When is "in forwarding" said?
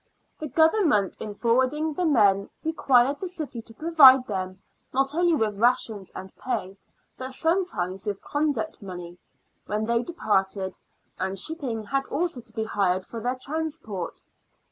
1.19-1.93